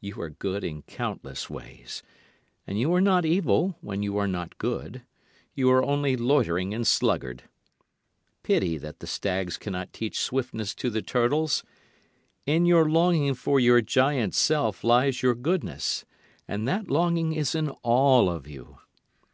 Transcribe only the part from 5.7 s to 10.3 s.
are only loitering and sluggard. Pity that the stags cannot teach